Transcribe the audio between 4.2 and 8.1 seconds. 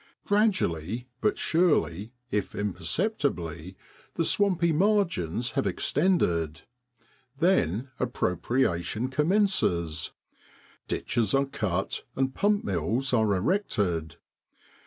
swampy margins have ex tended. Then